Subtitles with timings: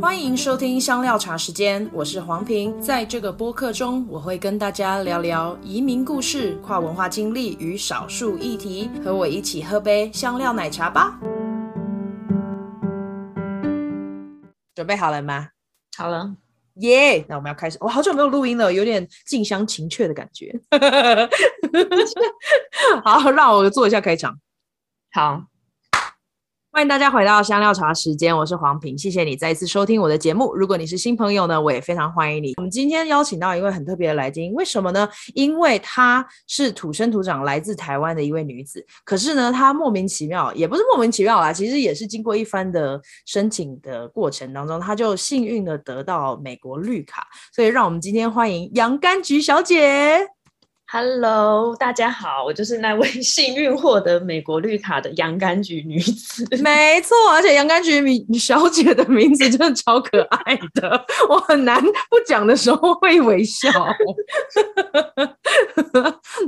[0.00, 2.80] 欢迎收听香料茶时间，我是黄平。
[2.80, 8.88] 在这个播客中，我会跟大家聊聊移民故事、跨文化经历与少数议题。
[9.04, 11.18] 和我一起喝杯香料奶茶吧。
[14.76, 15.48] 准备好了吗？
[15.96, 16.32] 好了，
[16.74, 17.24] 耶！
[17.28, 17.76] 那我们要开始。
[17.80, 20.54] 我好久没有录音了，有点近乡情怯的感觉。
[23.04, 24.38] 好，让我做一下开场。
[25.10, 25.42] 好。
[26.78, 30.54] 欢迎大家回到香料茶时间，我是黄平，谢谢你再一次收听我的节目。
[30.54, 32.54] 如果你是新朋友呢，我也非常欢迎你。
[32.56, 35.08] 我们今天邀请到一位很特别的来宾，为什么呢？
[35.34, 47.26] 因为她是土生土长来自台湾的一位女子，可是呢，她莫名其妙，也不是莫名其妙啦，其实也是经过一番的申请的过程当中，她就幸运的得到美国绿卡。
[47.52, 50.28] 所以，让我们今天欢迎洋甘菊小姐。
[50.90, 56.46] Hello，大家好，我就是那位 幸运获得美国绿卡的洋甘菊女子。
[56.62, 58.02] 没错，而且洋甘菊
[58.38, 63.68] 小姐的名字真的超可爱的，我很难不讲的时候会微笑。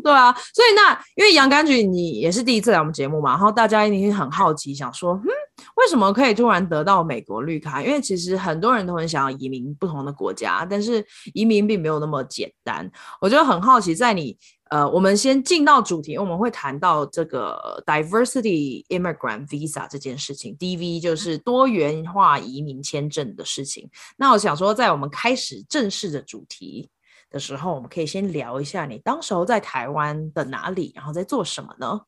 [0.03, 5.29] 对啊，所以那因为洋甘菊你也是第一次来我们节目嘛，然后大家一定很好奇，想说，嗯，
[5.77, 7.83] 为什么可以突然得到美国绿卡？
[7.83, 12.91] 因为其实很多人都很想要移民不同的国家，但是移民并没有那么简单。
[13.21, 14.37] 我就很好奇，在你。
[14.71, 23.91] 呃，我们先进到主题，我们会谈到这个 Diversity Immigrant Visa 这件事情，DV 就是多元化移民签证的事情。
[24.17, 26.89] 那我想说，在我们开始正式的主题
[27.31, 32.03] 的时候，我们可以先聊一下你当时候在台湾的哪里，然后在做什么呢？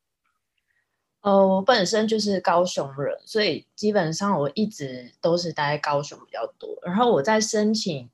[1.23, 6.77] 呃，我本身就是高雄人，所以基本上我一直都是待在高雄比较多。
[6.83, 8.11] 然后我在申请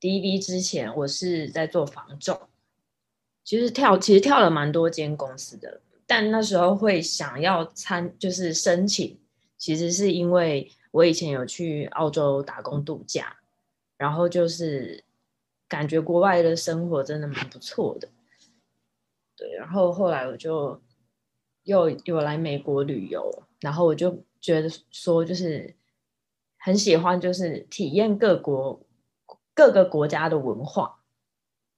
[0.00, 2.38] DV 之前，我是在做房仲。
[3.44, 9.18] 其实跳，其实跳了蛮多间公司的，但那时候会想要参，就是申请，
[9.56, 13.36] 其实是因为我以前有去澳洲打工度假，
[13.96, 15.04] 然后就是
[15.68, 18.08] 感觉国外的生活真的蛮不错的，
[19.36, 20.80] 对，然后后来我就
[21.64, 25.74] 又有来美国旅游，然后我就觉得说，就是
[26.58, 28.80] 很喜欢，就是体验各国
[29.54, 31.00] 各个国家的文化，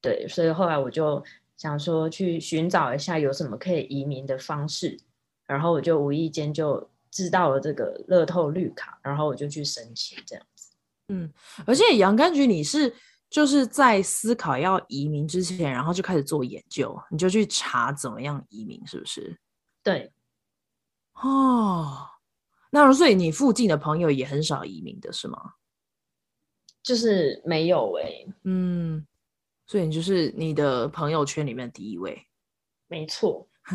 [0.00, 1.24] 对，所以后来我就。
[1.54, 4.98] 想说去寻找一下有什么可以移民的方式，
[5.46, 10.74] 然后我就无意间就知道了这个乐透绿卡，然后我就去申请这样子。
[11.06, 11.32] 嗯，
[11.64, 12.92] 而且洋甘菊，你是
[13.30, 19.38] 就是在思考要移民之前，然后就开始做研究，你就去查怎么样移民，是不是？
[19.82, 20.12] 对。
[21.14, 22.08] 哦，
[22.70, 25.54] 那所以你附近的朋友也很少移民的是吗？
[26.82, 28.34] 就是没有哎、欸。
[28.44, 29.06] 嗯。
[29.64, 32.26] 所以你就是你的朋友圈里面第一位，
[32.88, 33.48] 没错。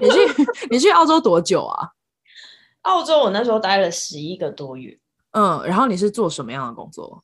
[0.00, 0.18] 你去
[0.70, 1.92] 你去澳洲多久啊？
[2.82, 4.98] 澳洲我那时候待了十一个多月。
[5.32, 7.22] 嗯，然后你是做什么样的工作？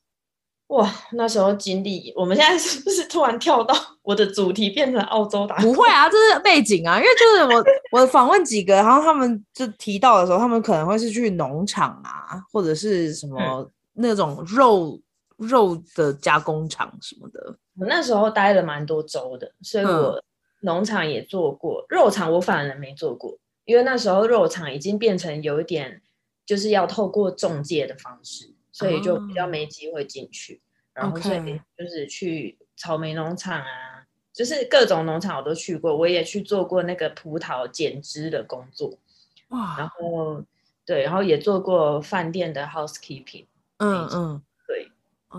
[0.67, 5.71] 哇，那时候经历，我们现在是不是突然跳到我的主题变成澳洲打工？
[5.71, 14.99] 不会啊，这是背景啊，因为就是我我访问几个，然后他们就提到的时候，他们可能会是去农场啊，或者是什么、嗯、那种肉
[15.37, 17.55] 肉的加工厂什么的。
[17.79, 20.19] 我那时候待了蛮多周的，所以我
[20.61, 26.01] 农场也做过，嗯、肉场我反而没做过，因为那时候肉场已经变成有一点
[26.43, 30.55] 就是要透过中介的方式，所以就比较没机会进去。
[30.55, 30.59] 哦、
[30.95, 38.99] 然后所以就是去草莓农场啊，就是各种农场我都去过，我也去做过那个葡萄剪枝的工作。
[39.47, 40.43] 哇，然后
[40.85, 43.45] 对，然后也做过饭店的 housekeeping。
[43.77, 44.91] 嗯嗯，对，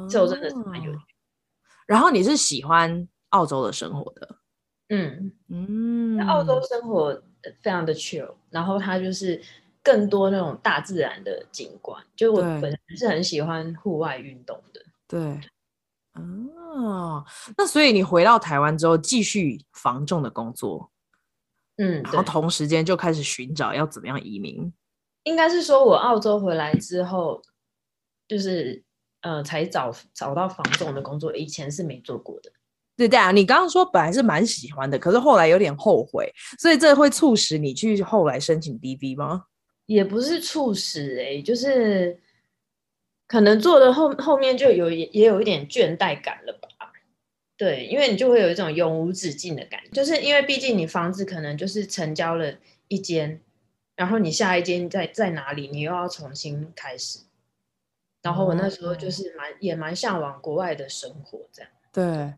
[0.08, 1.00] 就真的是蛮有趣。
[1.86, 4.36] 然后你是喜欢澳洲的生活的，
[4.88, 7.22] 嗯嗯，澳洲生活
[7.60, 9.42] 非常的 chill，然后它就是
[9.86, 14.82] 更多那种大自然的景观，就我本身是很喜欢户外运动的。
[15.06, 15.20] 对，
[16.14, 17.24] 哦，
[17.56, 20.90] 那所以你回到台湾之后继续房仲的工作，
[21.76, 24.72] 嗯，然后同时间就开始寻找要怎么样移民。
[25.22, 27.40] 应该是说我澳洲回来之后，
[28.26, 28.82] 就是。
[29.22, 32.52] 呃，才找找到房仲的工作，以前是没做过的。
[32.96, 39.46] 对对啊，你刚刚说本来是蛮喜欢的，可是后来有点后悔，所以这会促使你去后来申请 DV 吗？
[39.86, 42.20] 也不是促使，哎，就是
[43.26, 46.68] 可能做的后后面就有也也有一点倦怠感了吧？
[47.56, 52.54] 对，因为你就会有一种永无止境的感觉，就是因为毕竟你房子可能就是成交了
[52.88, 53.40] 一间，
[53.94, 57.20] 然后你下一间在在哪里，你又要重新开始。
[58.20, 61.70] 然后我那时候就是蛮、嗯、也蛮向往国外的生活，这样。
[61.92, 62.34] 对，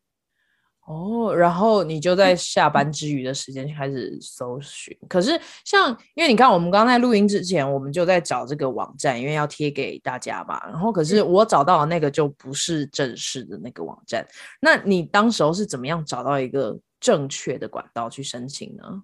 [0.88, 4.96] 哦，然后你就在下班之余的时间开始搜寻。
[5.06, 10.58] 可是像，因为你看，我们刚在录音之前，我们就在找这个网站，因为要贴给大家嘛。
[10.66, 14.26] 然后，可是我找到的那个就不是正式的那个网站。
[14.62, 19.02] 那你当时候是怎么样找到一个正确的管道去申请呢？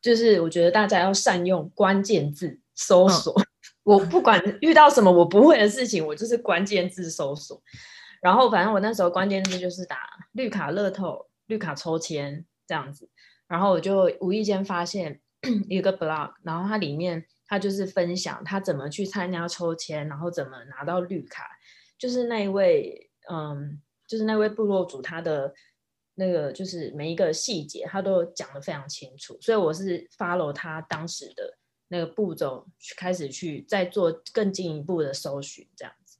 [0.00, 3.38] 就是我觉得大家要善用关键字搜索。
[3.38, 3.46] 嗯、
[3.84, 7.62] 我不管遇到什么我不会的事情，我就是关键字搜索。
[8.22, 13.10] 然后，反正我那时候关键字就是打绿卡乐透、绿卡抽签这样子，
[13.48, 15.20] 然后我就无意间发现
[15.68, 21.50] 一个 blog，然后它里面它就是分享他怎么去参加抽签，然后怎么拿到绿卡，
[21.98, 25.52] 就是那一位，嗯，就是那位部落主他的
[26.14, 31.58] 那个就是每一个细节他都讲得非常清楚，所以我是 follow 他当时的
[31.88, 36.18] 那个步骤去开始去再做更进一步的搜寻这样子，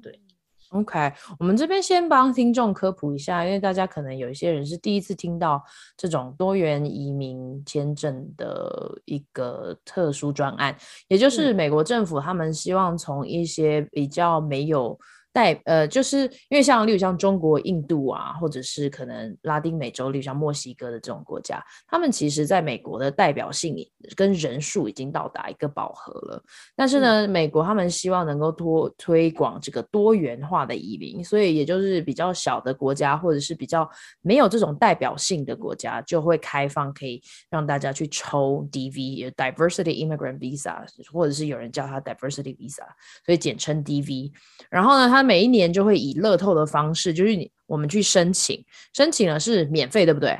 [0.00, 0.22] 对。
[0.72, 5.62] OK，我们这边先帮听众科普一下，因为大家可能有一些人是第一次听到
[5.96, 10.74] 这种多元移民签证的一个特殊专案，
[11.08, 14.98] 也就是美国政府他们希望从一些比较没有。
[15.32, 23.74] 代呃，就是因为像例如像中国、印度啊，或者是可能拉丁美洲，例如像墨西哥的这种国家，他们其实在美国的代表性
[24.14, 26.42] 跟人数已经到达一个饱和了。
[26.76, 33.88] 但是呢，嗯、美国他们希望能够多推广这个多元化的移民，所以也就是比较小的国家，或者是比较
[34.20, 42.84] 没有这种代表性的国家，就会开放可以让大家去抽 DV（Diversity Immigrant Visa），或者是有人叫它 Diversity Visa，
[43.24, 44.32] 所以简称 DV。
[44.70, 50.36] 然后呢，他每一年就会以乐透的方式，就是你我们去申请，申请了是免费，对不对？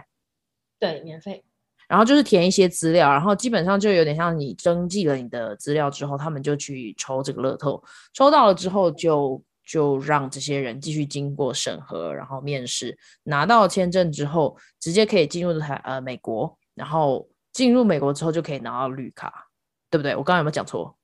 [0.81, 1.44] 对，免费。
[1.87, 7.81] 然后就是填一些资料，然后基本上就有点像你登记了你的资料之后，他们就去抽这个乐透，
[8.12, 19.49] 抽到了之后就就让这些人继续经过审核，然后面试，拿到签证之后，直接可以进入台呃美国，然后进入美国之后就可以拿到绿卡，
[19.90, 20.17] 对不对？
[20.17, 20.96] 我刚刚有没有讲错？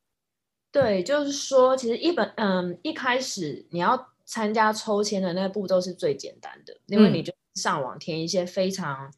[0.70, 9.11] 对，就是说，其实一本嗯，一开始你要参加抽签的那个步骤是最简单的，因为你就上网填一些非常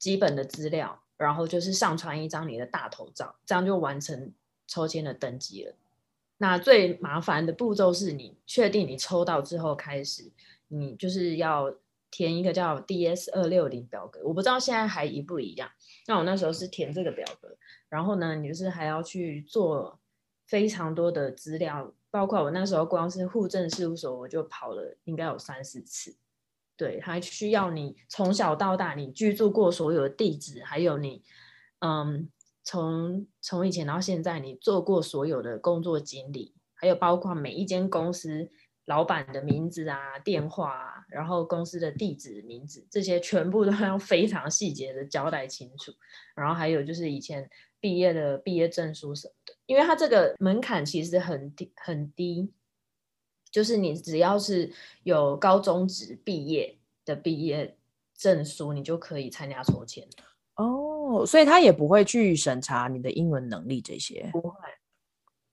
[0.00, 4.32] 基本的资料，嗯、然后就是上传一张你的大头照，这样就完成
[4.66, 5.74] 抽签的登记了。
[6.38, 10.32] 那最麻烦的步骤是你确定你抽到之后开始，
[10.66, 11.72] 你就是要
[12.10, 15.70] 填一个叫 DS 二六零表格，我不知道现在还一不一样。
[16.08, 17.56] 那我那时候是填这个表格，
[17.88, 19.99] 然后呢，你就是还要去做。
[20.50, 26.16] 非常多的资料，包括我那时候光是户政事务所，我就跑了应该有三四次。
[26.76, 31.22] 对，还需要你从小到大你居住过所有的地址，还有你，
[31.78, 32.28] 嗯，
[32.64, 38.50] 从从以前到现在你做过所有的工作经历，还有包括每一间公司
[38.86, 45.92] 老板的名字啊、电话啊，然后公司的地址、名字，这些全部都要非常细节的交代清楚。
[46.34, 47.48] 然后还有就是以前
[47.80, 49.54] 毕业的毕业证书什么的。
[49.66, 52.52] 因为它这个门槛其实很低很低，
[53.50, 54.72] 就是你只要是
[55.02, 57.76] 有高中职毕业的毕业
[58.14, 60.06] 证书，你就可以参加抽签。
[60.56, 64.28] 哦，所以他也不会去审查你的英文能力这些。
[64.32, 64.54] 不会。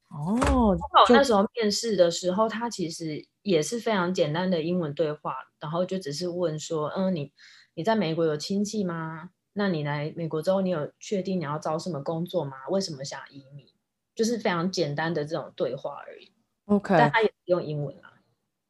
[0.10, 0.38] 哦，
[0.70, 0.78] 我
[1.10, 7.32] 那时候面试的时候，他其实也是非常简单的英文对话，然后就只是问说，嗯，你
[7.74, 9.30] 你在美国有亲戚吗？
[9.58, 12.68] 那你来美国之后，你有确定你要找什么工作吗？
[12.70, 13.66] 为什么想移民？
[14.14, 16.32] 就是非常简单的这种对话而已
[16.66, 18.14] ，OK，但他也用英文啊。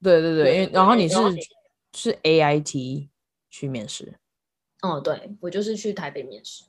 [0.01, 1.15] 对对对，因为然后你是
[1.93, 3.09] 是 AIT
[3.49, 4.13] 去面试。
[4.81, 6.65] 哦，对，我就是去台北面试。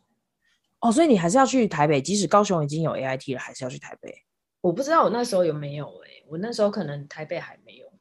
[0.79, 4.25] 哦，所以你还是要去台北，即使高雄已经有 AIT 了，还是要去台北。
[4.61, 7.93] 我不知道我那时候有没有哎、欸，我那时候可能台北还没有，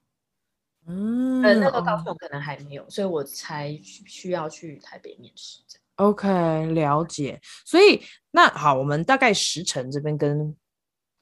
[0.85, 5.61] 嗯，呃，那个高雄可能还没有，哦、所以我才需要去台北面试。
[5.97, 7.39] OK，了解。
[7.65, 8.01] 所以
[8.31, 10.55] 那好，我们大概时辰这边跟。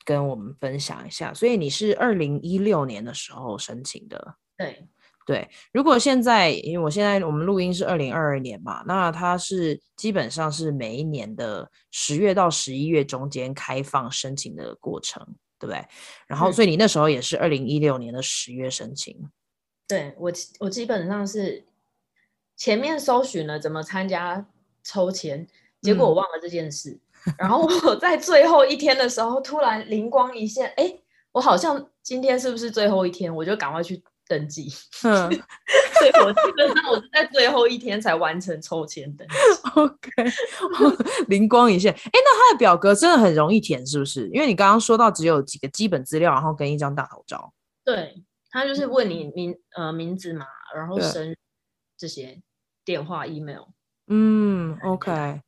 [0.08, 4.88] 跟我们分享一下，所以你是二零一六年的时候申请的，对
[5.25, 5.50] 对。
[5.74, 15.25] 如果现在，因为我现在我们录音是二零二二年嘛，那它是基本上是每一年的十月到十一月中间开放申请的过程，
[15.58, 15.84] 对不对？
[16.27, 19.17] 然后，所以你那时候也是二零一六年的十月申请。
[19.88, 21.65] 对，我，我基本上是
[22.55, 24.46] 前面搜寻了怎么参加
[24.86, 25.46] 抽签，
[25.82, 26.92] 结果我忘了这件事。
[26.92, 27.00] 嗯
[27.39, 30.96] 然后我在最后一天的时候，突然灵光一现，哎，
[31.32, 33.36] 我好像今天是不是最后一天？
[33.36, 34.68] 我就赶快去登记。
[35.04, 39.34] 嗯，所以我基本上我是在最后一天才完成抽签登记。
[39.74, 40.10] OK，
[41.27, 44.30] 灵光一现，哎，那他的表格真的很容易填，是不是？
[44.30, 47.51] 因为你刚刚说到只有几个基本资料，然后跟一张大头照。
[47.84, 51.36] 对，他就是问你名呃名字嘛，然后生日
[51.98, 52.39] 这些。
[52.86, 53.63] 电话、email。
[54.08, 55.42] 嗯，OK，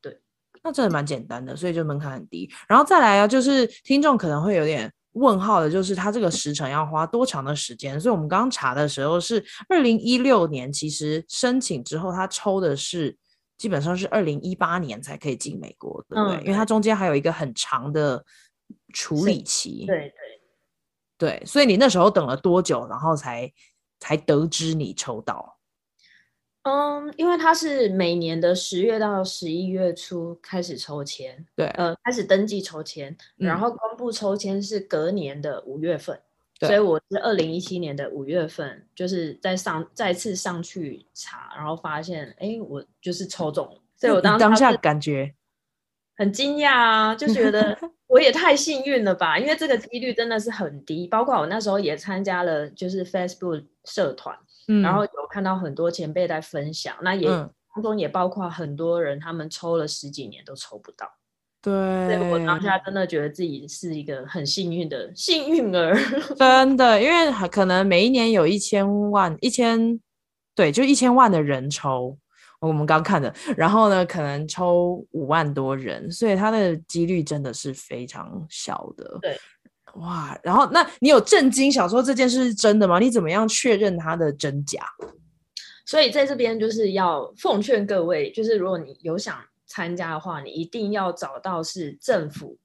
[0.00, 0.18] 对，
[0.62, 2.50] 那真的蛮简单的，所以就门槛很低。
[2.68, 8.00] 然后再来啊，就是听众可能会有点问号的，就是他这个时程要花多长的时间？
[8.00, 13.16] 所以我们刚刚查的时候是二零一六年，其实申请之后他抽的是
[13.56, 16.38] 基本上是二零一八年才可以进美国，对不对？
[16.38, 18.24] 嗯，因为它中间还有一个很长的
[18.92, 19.84] 处理期。
[19.86, 20.12] 对对
[21.18, 23.52] 对，所以你那时候等了多久，然后才
[23.98, 25.58] 才得知你抽到？
[26.62, 36.14] 嗯，因为他是每年的十月到十一月初开始抽签，对，呃，开始登记抽签，然后公布抽签是隔年的五月份，
[36.60, 45.34] 嗯，所以我是二零一七年的五月份，就是在上再次上去查，然后发现，哎，我就是抽中了，所以我当当下感觉
[46.16, 47.74] 很惊讶啊，就觉得
[48.06, 54.38] 我也太幸运了吧，因为这个几率真的是很低，包括我那时候也参加了就是 Facebook 社团。
[54.68, 61.08] 嗯、然后有看到很多前辈在分享，那也当中也包括很多人，他们抽了十几年都抽不到。
[61.62, 65.94] 对，所以我当下真的觉得自己是一个很幸运的幸运儿。
[66.34, 70.00] 真的，因为可能每一年有一千万、一千，
[70.54, 72.16] 对，就一千万的人抽，
[72.60, 73.32] 我们刚看的。
[73.56, 79.18] 然后呢，可能抽五万多人，所以他的几率真的是非常小的。
[79.20, 79.36] 对。
[80.00, 82.98] 哇，然后那你有震惊想说这件事是真的吗？
[82.98, 84.82] 你怎么样确认它的真假？
[85.84, 92.56] 所以在这边就是要奉劝各位，就是如果你有想参加的话，你一定要找到是政府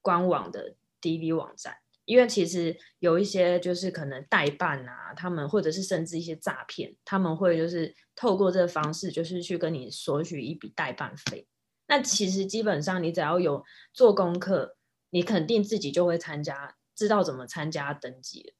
[0.00, 1.74] 官网的 DV 网站，
[2.04, 11.48] 因为其实有一些就是可能代办啊，他们或者是甚至一些诈骗，他们会就是透过这个方式，就是去跟你索取一笔代办费。
[11.88, 14.75] 那其实基本上你只要有做功课。
[15.10, 18.54] 你肯定自己就会参加，知道怎么参加登记，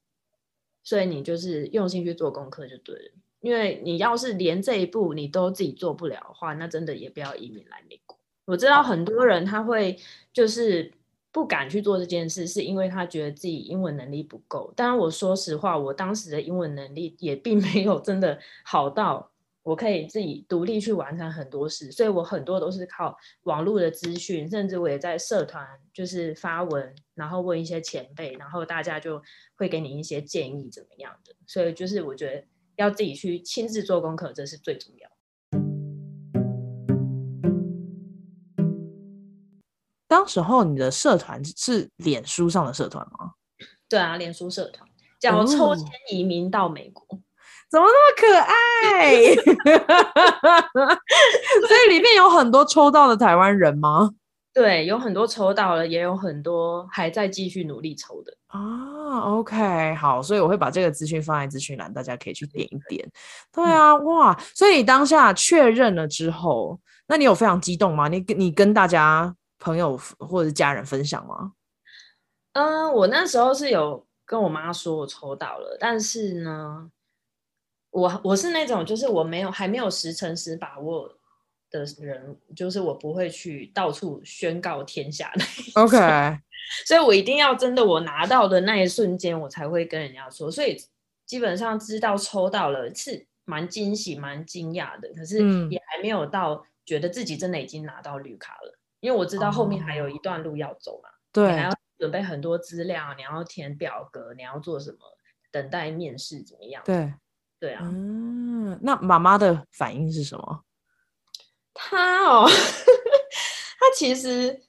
[0.83, 3.13] 所以你就是用心去做功课就对了。
[3.41, 8.19] 因为你要是连这一步你都自己做不了的话，那真的也不要移民来美国。
[8.47, 9.99] 我知道很多人他会
[10.33, 10.93] 就是
[11.31, 14.73] 不敢去做这件事，是因为他觉得自己英文能力不够。
[14.75, 19.31] 当然，我说实话，我当时的英文能力也并没有真的好到。
[19.67, 29.21] 我可以自己独立去完成很多事，所以我很多都是靠网络的资讯，甚至我也在社团就是发文，然后问一些前辈，然后大家就
[29.57, 31.35] 会给你一些建议怎么样的。
[31.49, 32.45] 所以就是我觉得
[32.77, 35.11] 要自己去亲自做功课，这是最重要。
[40.07, 43.33] 当时候你的社团是脸书上的社团吗？
[43.89, 47.05] 对啊，脸书社团叫抽签移民到美国。
[47.17, 47.21] 哦
[47.71, 49.35] 怎么那么可爱？
[51.67, 54.11] 所以里面有很多抽到的台湾人吗？
[54.55, 59.21] 对，有很多抽到了，也有很多还在继续努力抽的啊。
[59.21, 63.07] OK，好，所以我会把这个资讯放在资讯栏，大家可以去点一点。
[63.53, 64.35] 对啊，嗯、哇！
[64.55, 68.09] 所以你当下确认了之后，那你有非常激动吗？
[68.09, 71.53] 你跟你跟大家朋友或者家人分享吗？
[72.55, 76.89] 嗯，我那时候是有跟我妈说我抽到了，但是呢。
[77.97, 81.11] 我我是那种，就是我没有还没有十成十把握
[81.71, 85.43] 的人，就是我不会去到处宣告天下的。
[85.81, 85.97] OK，
[86.85, 90.51] 所以我一定要真的我拿到的那一瞬间，我才会跟人家说。
[90.51, 90.77] 所以
[91.25, 95.39] 基本上知道抽到了是蛮惊喜、蛮惊讶的，可是
[95.71, 101.09] 也还没有到觉得自己真的已经拿到绿卡了，因为我知道后面还有一段路要走嘛。
[101.33, 104.99] 对，你还要准备很多资料，你要填表格，你要做什么，
[105.51, 106.83] 等待面试怎么样？
[106.85, 107.15] 对。
[107.59, 110.63] 对啊，嗯，那妈妈的反应是什么？
[111.73, 112.47] 她哦，
[113.81, 114.61] 她其实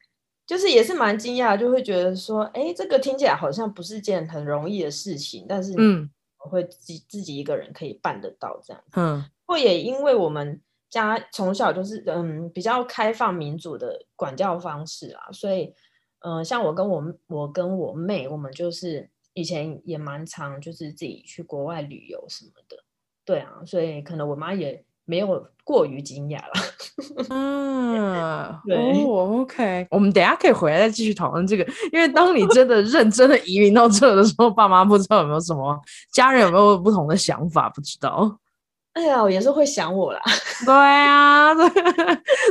[0.46, 6.10] 就是也是蛮惊讶，就会觉得说，哎，这个听起来好像不是件很容易的事情，但是嗯，
[6.46, 15.74] 我会自己自己一个人可以办得到这样，嗯，或也因为我们家从小就是嗯比较开放民主的管教方式啊，所以
[16.20, 19.10] 嗯、呃，像我跟我我跟我妹，我们就是。
[19.38, 22.76] 以前也蛮常，就是自己去国外旅游什么的，
[23.24, 26.52] 对啊，所以可能我妈也没有过于惊讶了。
[27.30, 28.76] 嗯，对、
[29.06, 31.64] 哦、，OK，我们等下可以回来再继续讨论这个，
[31.94, 35.80] 因为当你真的 认真的移民到这的时候，爸妈不知道有没有什么，
[36.12, 38.40] 家人有没有不同的想法，不知道。
[38.94, 40.20] 哎呀，我也是会想我啦。
[40.66, 41.70] 对啊，对，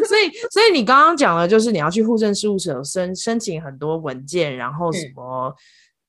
[0.06, 5.48] 所以所以你刚刚讲的就是你要去户政事务所申申请很多文件，然后什么。
[5.48, 5.54] 嗯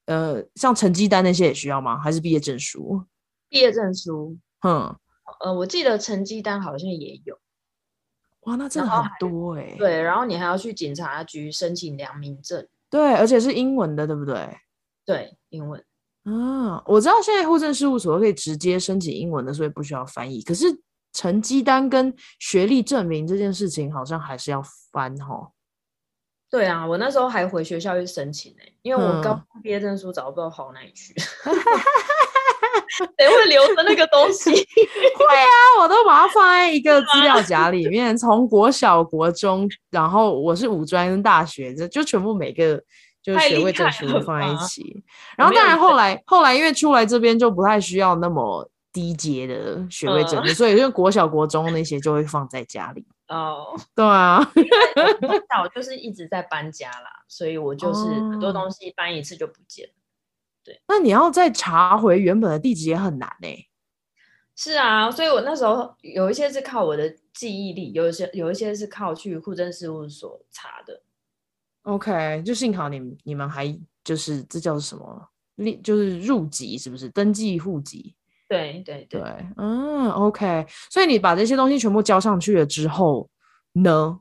[0.08, 1.98] 呃，像成绩单那些也需要吗？
[2.00, 3.06] 还是毕业证书？
[3.48, 4.94] 毕业证书，嗯，
[5.42, 7.38] 呃，我记得成绩单好像也有。
[8.42, 9.76] 哇，那真的很多哎、欸。
[9.78, 12.68] 对，然后你还要去警察局申请良民证。
[12.90, 14.58] 对，而且是英文的，对不对？
[15.06, 15.82] 对，英文。
[16.24, 20.42] 啊，我知道现在户政事务所可以直接申请英文的，所以不需要翻译。
[20.42, 20.66] 可是
[21.14, 25.50] 成绩单跟学历证明这件事情，好像还是要翻齁。
[26.50, 31.14] 对啊，我那时候还回学校去申请呢、欸，因为我高中毕业证书找不知道跑哪里去，
[33.20, 34.52] 谁会留着那个东西？
[34.54, 42.82] 会啊，我都把它放在一个资料夹里面，从国小、国中，然后我是五专跟大学，就就全部每个
[43.22, 45.04] 就是学位证书都放在一起。
[45.36, 53.06] 然后当然后来后来因为出来这边就不太需要那么低阶的学位证书，所以就国小、国中那些就会放在家里。
[53.28, 54.40] 哦，对啊，
[55.50, 59.94] 那我就是一直在搬家啦，所以我就是很多东西搬一次就不见了。
[60.64, 63.70] 对，那你要再查回原本的地址也很难呢、欸。
[64.56, 71.04] 是啊，所以我那时候有一些是靠我的记忆力，有一些有一些是靠去户政事务所查的。
[71.84, 75.30] OK，就幸好你你们还就是这叫什么？
[75.84, 77.08] 就是入籍是不是？
[77.10, 78.16] 登记户籍。
[78.48, 79.22] 对对对，
[79.58, 83.30] 嗯，OK，所以你把这些东西全部交上去了之后
[83.74, 84.20] 呢？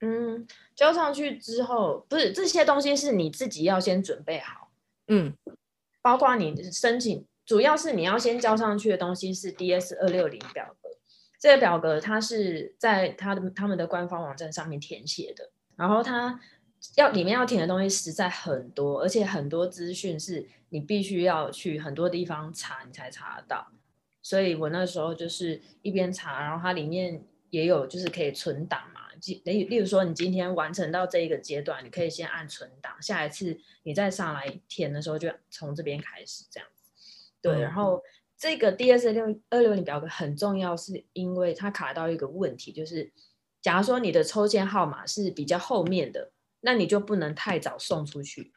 [0.00, 4.70] 嗯，交上去之后，不是这些东西是你自己要先准备好，
[5.06, 5.32] 嗯，
[6.02, 10.88] 包括你申请，主要是你要先交上去的东西是 DS 二六零表格，
[11.40, 16.40] 这个表格它是在它的他们的官方网站上面填写的，然后它。
[16.96, 23.66] 要里面要填的东西实在很多，而且很多资讯是你必须要去很多地方查，你才查得到。
[24.22, 29.00] 所以我那时候就是一边查，然后它里面也有就是可以存档嘛。
[29.44, 36.92] 例例如说，你今天完成到这一个阶段，你可以先按存档，下一次你再上来填的时候就从这边开始这样子。
[37.42, 38.00] 对，然后
[38.36, 43.10] 这个 DS 六二六零表格很重要，是因为它卡到一个问题，就是
[43.60, 46.30] 假如说你的抽签号码是比较后面的。
[46.60, 48.52] 那你就不能太早送出去，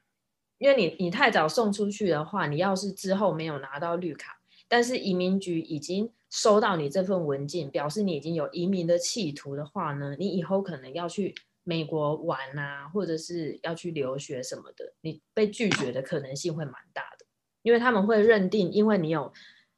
[0.58, 17.26] 因为你你太早送出去的话，你要是之后没有拿到绿卡，但是移民局已经收到你这份文件，表示你已经有移民的企图的话呢，你以后可能要去美国玩啊，或者是要去留学什么的，你被拒绝的可能性会蛮大的，
[17.62, 19.34] 因为他们会认定，因为你有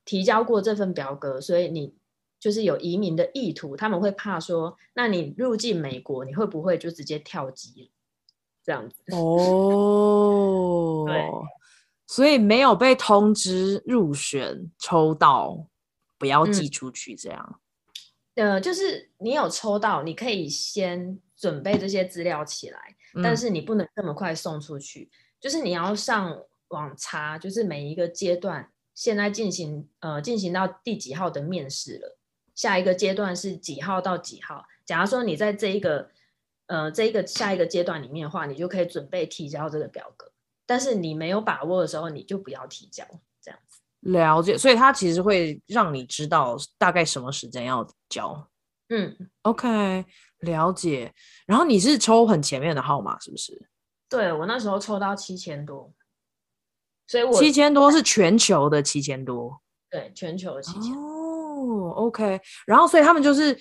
[0.06, 1.96] 提交过这份表格，所以你
[2.40, 7.92] 就是有移民的意图，他们会怕说，那你入境美国，你会不会就直接跳机？
[8.64, 11.30] 这样子 哦，对，
[12.08, 15.68] 所以没有被通知入选抽到，
[16.18, 17.14] 不要寄出去。
[17.14, 17.60] 这样，
[18.36, 22.80] 嗯，呃，就是你有抽到，你可以先准备这些资料起来，
[23.16, 25.12] 嗯，但是你不能这么快送出去。
[25.42, 32.18] 就是你要上网查，就是每一个阶段现在进行呃进行到第几号的面试了，
[32.56, 34.64] 下一个阶段是几号到几号。
[34.86, 36.10] 假如说你在这一个。
[36.68, 40.32] 呃，这一个下一个阶段里面的话，你就可以准备提交这个表格。
[40.66, 43.04] 但是你没有把握的时候，你就不要提交，
[43.42, 43.82] 这样子。
[44.00, 48.50] 了解，所以它其实会让你知道大概什么时间要交。
[48.88, 50.06] 嗯，OK，
[50.40, 51.14] 了解。
[51.46, 53.70] 然后你是抽很前面的号码，是不是？
[54.08, 55.94] 对，我那时候抽到七千多，
[57.08, 59.62] 所以我七千多是全球的七千多。
[59.90, 60.96] 对，全球的七千。
[60.96, 62.40] 哦，OK。
[62.66, 63.58] 然后，所以他们就是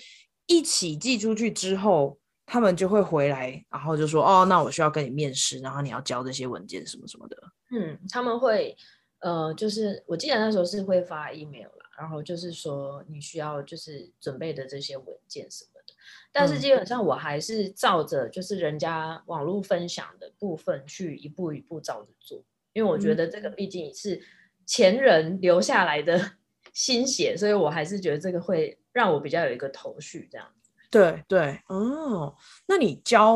[0.47, 2.17] 一起寄出去之后。
[2.45, 7.37] 他们就会回来，然后就说：“哦，那我需要跟你面试，然后你要交这些文件什么什么的。”
[7.71, 8.75] 嗯，他们会，
[9.19, 15.93] 呃，就是我记得那时候是会发 email 啦，然后就是说你需要就是准备的这些文件什么的。
[16.31, 24.21] 但是基本上我还是照着就是人家网络分享的部分去一步一步照着做，因为我觉得这个毕竟是
[24.65, 26.31] 前人留下来的
[26.73, 30.47] 心血，所以我还是觉得这个会让我比较有一个头绪这样。
[30.93, 32.35] 对对，哦，
[32.67, 33.35] 那你交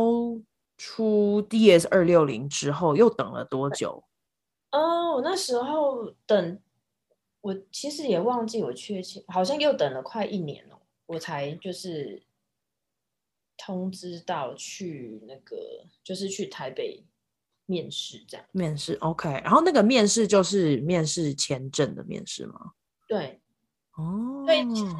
[0.77, 4.03] 出 DS 二六零之后，又等了多久？
[4.71, 6.61] 哦，我那时候等，
[7.41, 12.21] 我其实也忘记我确切，好像又等了快一年了，我才就是
[13.57, 15.57] 通知到去那个，
[16.03, 17.03] 就是去台北
[17.65, 18.45] 面试这样。
[18.51, 22.73] 面试 OK，然后那个面试就是面试签证的面试吗？
[23.07, 23.41] 对，
[23.95, 24.95] 哦，对，其实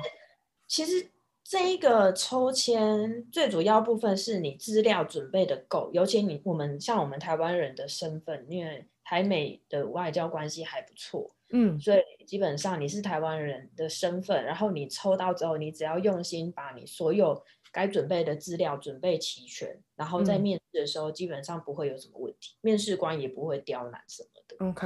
[0.68, 1.12] 其实。
[1.50, 24.66] 这一个抽签最主要部分是你资料准备的够，尤其你我们像我们台湾人的身份，因为台美的外交关系还不错，嗯，所以基本上你是台湾人的身份，然后你抽到之后，你只要用心把你所有该准备的资料准备齐全，然后在面试的时候基本上不会有什么问题，嗯、面试官也不会刁难什么的。
[24.66, 24.86] OK，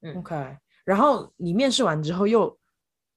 [0.00, 2.58] 嗯，OK，然后你面试完之后又。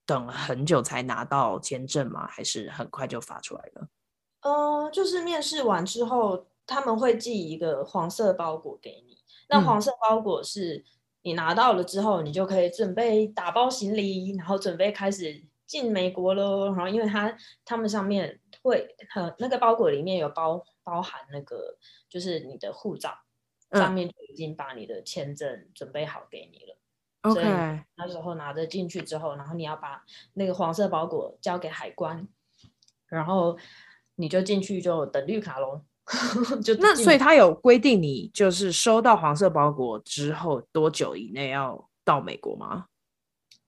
[0.05, 2.27] 等了很久才拿到签证吗？
[2.27, 3.87] 还是很快就发出来了？
[4.41, 9.17] 呃，就是面试完之后，他们会寄一个黄色包裹给你。
[9.49, 10.83] 那黄色包裹是
[11.21, 16.67] 你拿到了之后，你就可以准备打包行李，然后准备开始进美国喽。
[16.73, 23.17] 然后因为他他们上面会和那个包裹里面有包包含那个就是你的护照，
[23.69, 26.74] 嗯、上面就已经把你的签证准备好给你了。
[27.31, 32.27] OK，那时候拿着进去之后，然后你要把那个黄色包裹交给海关，
[33.07, 33.57] 然后
[34.15, 35.81] 你就进去就等绿卡喽。
[36.63, 42.85] 就那所以他有规定你就是收到黄色包裹之后多久以内要到美国吗？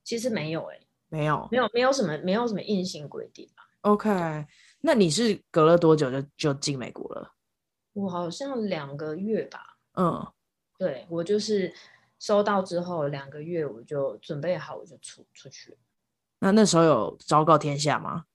[0.03, 3.49] 其实没有哎、欸，没有，没有，没有什么，没有什么硬性规定
[3.81, 4.45] OK，
[4.81, 7.33] 那你是隔了多久就就进美国了？
[7.93, 9.77] 我好像两个月吧。
[9.95, 10.27] 嗯，
[10.77, 11.73] 对，我就是
[12.19, 15.77] 收到之后两个月我就准备好我就出出去。
[16.39, 18.25] 那那时候有昭告天下吗？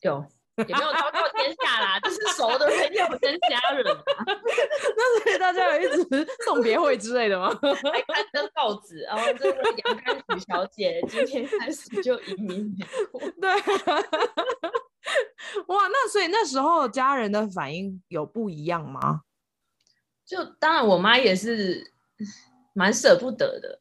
[0.00, 0.24] 有。
[0.58, 4.02] 也没有昭告天下啦，就是熟的朋友跟家人嘛。
[4.96, 7.48] 那所以大家有一直 送别会之类的吗？
[7.62, 13.20] 还刊登报纸，然后这个杨甘菊小姐今天开始就移民美国。
[13.40, 13.48] 对，
[15.68, 19.20] 哇，那所以那时候家人的反应有不一样吗？
[20.26, 21.92] 就当然，我妈也是
[22.72, 23.80] 蛮舍不得的。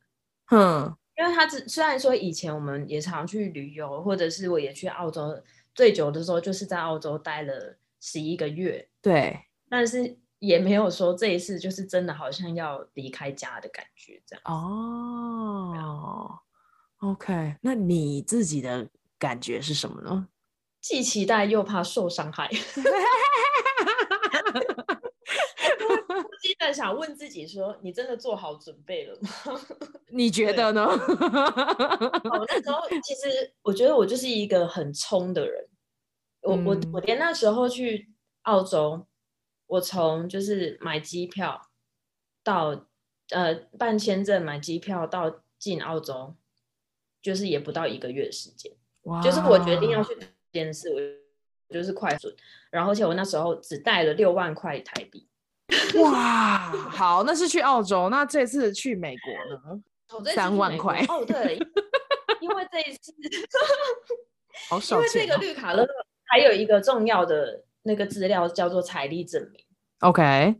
[0.51, 5.41] 嗯，因为他只虽然说以前我们也常去旅游，或者是我也去澳洲。
[5.75, 14.41] 最久的时候就是在澳洲待了十一个月，对，但是也没有说这一次就是真的好像要离开家的感觉这样。
[14.45, 16.39] 哦
[16.97, 20.27] ，OK，那你自己的感觉是什么呢？
[20.81, 22.49] 既期待又怕受伤害。
[26.41, 29.29] 现在想问自己说：你真的做好准备了吗？
[30.09, 30.85] 你觉得呢？
[30.85, 35.67] 我那时候其实我觉得我就是一个很冲的人。
[36.41, 38.09] 我我我连那时候去
[38.43, 39.05] 澳洲，
[39.65, 41.61] 我从就是买机票
[42.43, 42.87] 到
[43.31, 46.35] 呃办签证、买机票到进澳洲，
[47.21, 48.71] 就是也不到一个月的时间。
[49.03, 49.21] 哇！
[49.21, 52.33] 就是我决定要去这件事，我就是快速。
[52.69, 55.27] 然后而且我那时候只带了六万块台币。
[56.01, 59.81] 哇，好，那是去澳洲，那这次去美国呢？
[60.33, 61.59] 三万块哦，对，
[62.39, 63.13] 因为这一次，
[64.69, 65.85] 好少、哦、因为这个绿卡乐
[66.27, 69.61] 还有一个重要的那个资料叫做财力证明。
[69.99, 70.55] OK，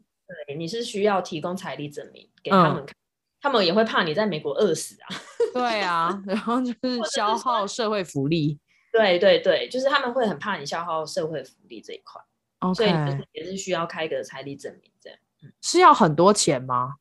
[0.47, 2.95] 对，你是需要提供财力证明给他们看，嗯、
[3.39, 5.07] 他们也会怕你在美国饿死啊。
[5.53, 8.59] 对啊，然后就是消耗社会福利。
[8.91, 12.21] 对对对，就是他们会很怕你消耗社会福利这一块。
[12.59, 12.73] Okay.
[12.75, 15.19] 所以就是也是需要开个财力证明，这样。
[15.61, 16.95] 是要很多钱吗？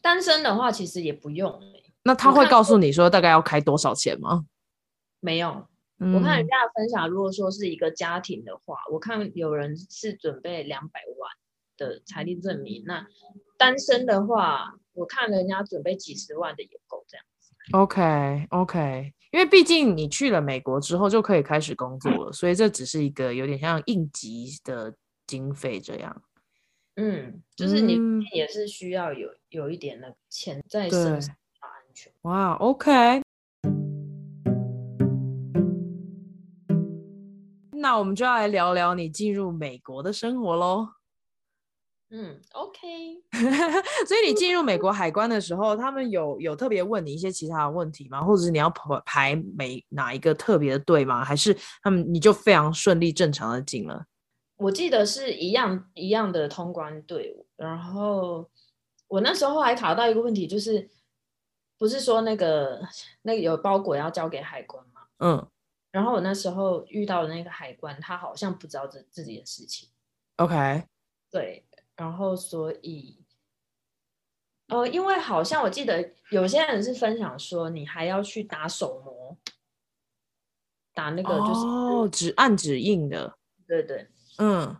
[0.00, 1.82] 单身的话其实也不用、欸。
[2.04, 4.46] 那他会告诉你说大概要开多少钱吗？
[5.20, 11.30] 没有，嗯、我看人家的分享，如果说是一个家庭的话，我看有人是准备两百万
[11.76, 12.84] 的财力证明。
[12.86, 13.06] 那
[13.58, 17.31] 单身的话，我看人家准备几十万的也够这样子。
[17.72, 19.12] OK OK。
[19.30, 24.94] 因为毕竟你去了美国之后就可以开始工作了，嗯、所以这只是一个有点像应急的
[25.26, 26.22] 经费这样。
[26.96, 27.98] 嗯，就是你
[28.34, 32.12] 也是需要有有一点的钱在身上安全。
[32.22, 33.22] 哇，OK。
[37.70, 40.86] 那我们就要来聊聊你进入美国的生活喽。
[42.14, 43.22] 嗯，OK。
[44.06, 48.22] 所以你进入美国海关的时候，他们有有特别问你一些其他的问题吗？
[48.22, 51.24] 或者是你要排排每哪一个特别的队吗？
[51.24, 54.04] 还是他们你就非常顺利正常的进了？
[54.56, 57.46] 我记得是一样一样的通关队伍。
[57.56, 58.50] 然后
[59.08, 60.90] 我那时候还考到一个问题，就是
[61.78, 62.80] 不是说那个
[63.22, 65.00] 那个有包裹要交给海关吗？
[65.20, 65.48] 嗯。
[65.90, 69.88] 然后我那时候遇到的那个海关，他好像不知道这自己的事情。
[70.36, 70.84] OK。
[71.30, 71.64] 对。
[71.96, 73.18] 然后，所以，
[74.68, 79.36] 呃，因为好像我记得有些人是分享说，你还要去打手模，
[80.94, 84.76] 打那个就是哦，指按指印的，对对，嗯。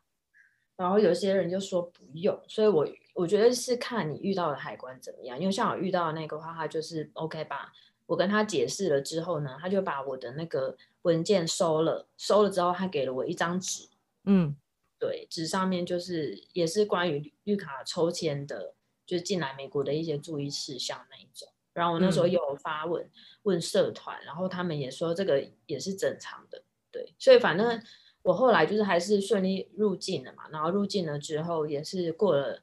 [0.75, 5.38] 然后有些人就说不用，所以我我觉得是看你遇到的海关怎么样。
[5.38, 7.70] 因为像我遇到的那个话，他就是 OK 吧，
[8.07, 13.88] 我跟他解释了之后呢，他就把我的那个文件收了，收了之后，他给了我一张纸，
[14.25, 14.57] 嗯。
[15.03, 18.73] 对，纸上面就是也是关于绿卡抽签的，
[19.05, 21.49] 就是进来美国的一些注意事项那一种。
[21.73, 23.11] 然后我那时候有发问、嗯、
[23.43, 26.62] 问社团，然后他们也说这个也是正常的。
[26.93, 27.83] 对，所以反正
[28.23, 30.49] 我后来就是还是顺利入境了嘛。
[30.51, 32.62] 然后入境了之后，也是过了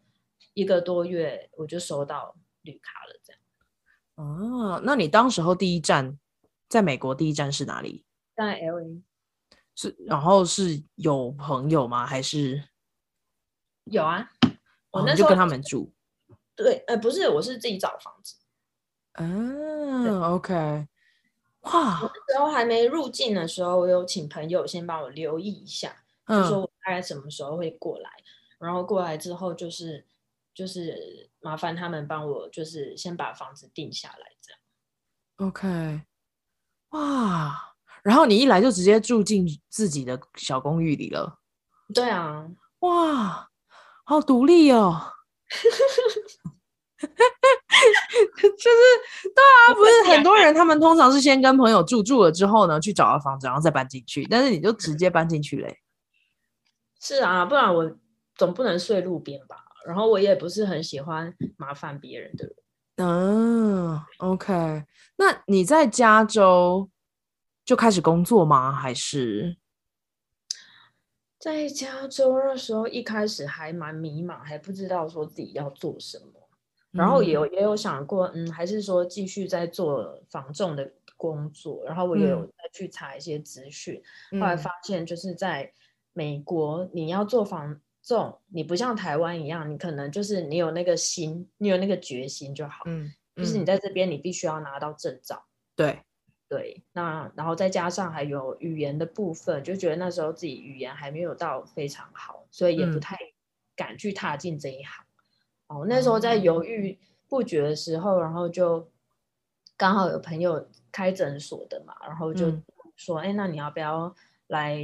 [0.54, 3.20] 一个多月，我就收到绿卡了。
[3.22, 3.42] 这样。
[4.16, 6.18] 哦，那你当时候第一站
[6.70, 8.06] 在美国第一站是哪里？
[8.34, 9.02] 在 LA。
[9.82, 12.06] 是，然后是有朋友吗？
[12.06, 12.62] 还是
[13.86, 14.30] 有啊？
[14.92, 15.90] 我那时候就跟他们住。
[16.54, 18.36] 对，呃，不是，我是自己找房子。
[19.14, 20.54] 嗯，OK。
[21.62, 28.10] 哇，那时候还没入境的时候，我有请朋友先帮我留意一下，嗯、就说我大概什么时候会过来，
[28.60, 30.06] 然后过来之后就是
[30.54, 34.60] 就是麻烦他们帮我就是先把房子定下来这样。
[35.38, 36.02] OK，
[36.90, 37.69] 哇，
[38.10, 41.38] 然后你一来就直接住进自己的小公寓里了。
[41.94, 42.44] 对啊，
[42.80, 43.48] 哇，
[44.04, 45.00] 好独立哦。
[47.00, 48.82] 就是
[49.24, 54.26] 对啊， 不是很多人，他们通常是先跟朋友住住了之后呢，去找了房子，然后再搬进去。
[54.28, 55.78] 但是你就直接搬进去嘞？
[57.00, 57.96] 是啊，不然我
[58.36, 59.58] 总不能睡路边吧？
[59.86, 62.56] 然后我也不是很喜欢麻烦别人的人。
[62.98, 64.84] 嗯，OK。
[65.16, 66.90] 那你在加州
[67.70, 68.72] 就开始工作吗？
[68.72, 69.56] 还是
[71.38, 76.50] 在加州那时候一开始还蛮迷茫，还不知道说自己要做什么。
[76.90, 81.86] 然后也有也有想过，嗯，还是说继续在做防重的工作。
[81.86, 84.02] 然后我也有再去查一些资讯，
[84.32, 85.72] 嗯、后来发现就是在
[86.14, 92.82] 美国，你要做防重，你不像台湾一样，你可能就是你有那个心，你有那个决心就好。
[92.88, 95.46] 嗯，就是你在这边，你必须要拿到证照。
[95.76, 96.02] 对
[96.50, 103.16] 对，那然后再加上还有语言的部分，就觉得那时候自己语言还没有到非常好，所以也不太
[103.76, 105.06] 敢去踏进这一行。
[105.68, 108.90] 哦，那时候在犹豫不决的时候，嗯、然后就
[109.78, 112.52] 刚好有朋友开诊所的嘛，然后就
[112.98, 114.16] 说：“哎、嗯，那你要不要
[114.48, 114.80] 来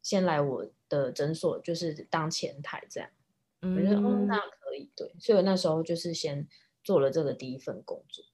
[0.00, 3.10] 先来我的诊所，就是当前台这样？”
[3.62, 6.46] 嗯、我觉得哦，那可以，对，所以我那时候就是先
[6.84, 8.24] 做了这个第一份工作。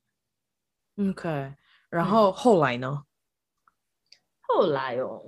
[1.08, 1.54] OK，
[1.94, 3.04] 然后后来呢？
[4.40, 5.22] 后来哦，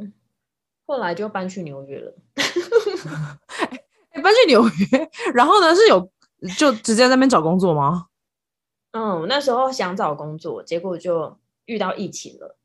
[0.85, 2.15] 后来就搬去纽约了。
[4.11, 6.11] 哎，搬去纽约，然后呢是有。
[6.59, 8.09] 就直接在那边找工作吗？
[8.93, 12.59] 嗯，那时候想找工作，结果就遇到疫情了。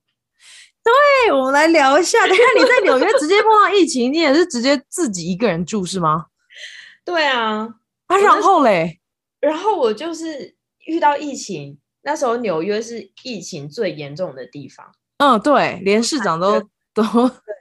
[0.83, 2.25] 对，我们来聊一下。
[2.25, 6.25] 你看你在纽约直接碰到疫情，你也是直接自己一个人住是吗？
[7.05, 7.75] 对啊。
[8.07, 8.99] 啊，然后嘞？
[9.39, 14.93] 然后我就是遇到疫情，那时候纽约是疫情最严重的地方。
[15.17, 16.59] 嗯，对，连市长都
[16.93, 17.03] 都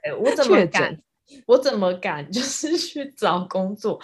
[0.03, 1.01] 对我怎么敢？
[1.45, 3.99] 我怎么敢就是去找工作？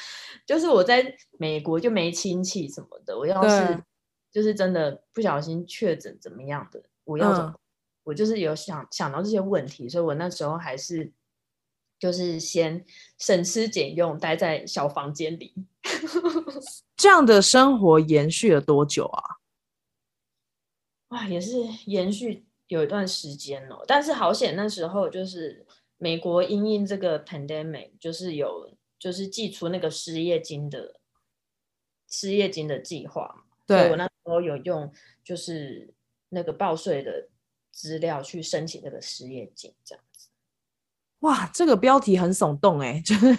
[0.46, 3.18] 就是我在美国就没亲戚什么的。
[3.18, 3.84] 我要是
[4.32, 7.50] 就是真的不小心确诊怎么样的，我要怎么？
[7.50, 7.60] 嗯、
[8.04, 11.12] 我就是有想想到这些问题，所以我那时候还是
[12.00, 12.86] 就是先
[13.18, 15.54] 省吃俭用待在小房间里。
[16.96, 19.24] 这样的生活延续了多久啊？
[21.10, 23.84] 哇，也是延续有一段时间哦。
[23.88, 25.66] 但是好险那时候就是。
[26.00, 31.00] 美国因应这个 pandemic，就是有就是寄出那个失业金的
[32.08, 34.94] 失业金的计划，对，所以我那时候有用
[35.24, 35.92] 就是
[36.30, 37.30] 那个报税的
[37.72, 40.07] 资料去申请那个失业金，这样子。
[41.22, 43.36] 哇，这个标题很耸动哎， 就是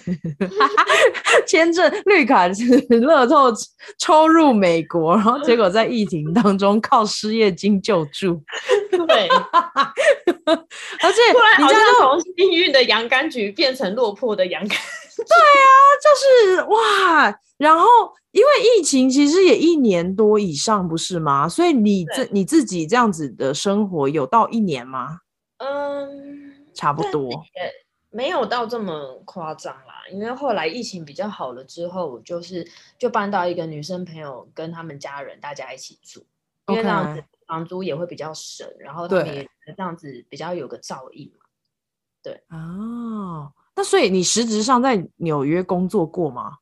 [1.46, 3.52] 签证绿卡是乐透
[3.98, 8.42] 抽入美国，然后结果在疫情当中靠失业金救助。
[9.06, 11.20] 对，而且
[11.58, 14.76] 你知道从幸运的洋甘菊变成落魄的洋甘菊。
[15.18, 15.70] 对啊，
[16.02, 17.86] 就是哇，然后
[18.32, 21.48] 因为疫情其实也一年多以上，不是吗？
[21.48, 25.18] 所以你这你自己这样子的生活有到一年吗？
[25.58, 26.47] 嗯。
[26.78, 27.72] 差不多也
[28.10, 32.64] 没有到这么夸张啦，因为后来疫情比较好了之后，我就是
[32.96, 36.24] 就搬到一个女生朋友跟他们家人大家一起住.
[36.68, 41.44] 因为这样子房租也会比较省，然后他们也这样子比较有个照应嘛。
[42.22, 46.58] 对哦，那所以你实质上在纽约工作过吗？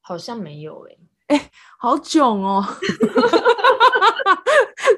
[0.00, 1.36] 好像没有诶、欸。
[1.36, 2.64] 哎、欸，好囧哦！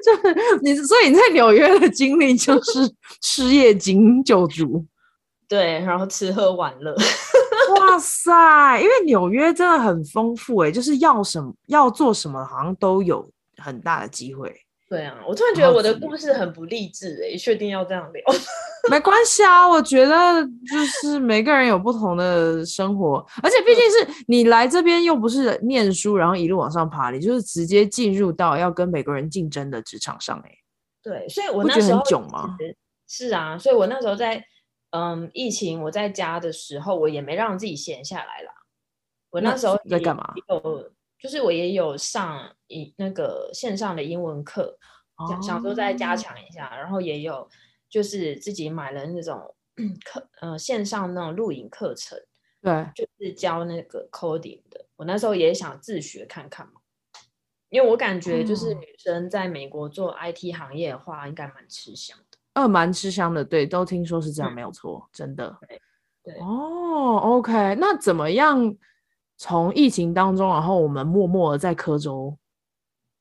[0.03, 4.85] 就是你，所以你在纽约的经历就是失业金救助，
[5.47, 6.95] 对，然后吃喝玩乐。
[7.79, 14.53] 哇塞，因为纽约真的很丰富哎，就是要什么要做什么，好像都有很大的机会。
[14.91, 18.21] 对啊，我突然觉得我的故事很不励志哎，确定要这样聊？
[18.91, 30.51] 没关系啊，我觉得就是每个人有不同的生活，而且毕竟是你来这边又不是念书，然后一路往上爬，你就是直接进入到要跟美国人竞争的职场上哎。
[31.01, 32.57] 对，所以我那时候觉得很囧吗？
[33.07, 34.43] 是啊，所以我那时候在
[34.89, 38.51] 嗯疫情我在家的时候，我也没让自己闲下来啦。
[39.29, 40.33] 我那时候在干嘛？
[40.49, 40.91] 有。
[41.21, 44.75] 就是我也有上一那个线上的英文课，
[45.29, 47.47] 想想说再加强一下，然后也有
[47.87, 49.53] 就是自己买了那种
[50.03, 52.17] 课，呃，线上那种录影课程，
[52.61, 54.83] 对，就是教那个 coding 的。
[54.95, 56.81] 我那时候也想自学看看嘛，
[57.69, 62.37] 因为我感觉就是女生在美国做 IT 行业的话，应该蛮吃香的。
[62.53, 65.55] 呃，蛮吃香的，对，都听说是这样，嗯、没有错，真的。
[65.67, 65.81] 对，
[66.23, 68.75] 对哦，OK，那怎么样？
[69.43, 72.37] 从疫情当中，然后我们默默的在科州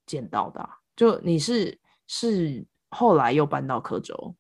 [0.05, 4.35] 见到的，就你是是后来又搬到科州？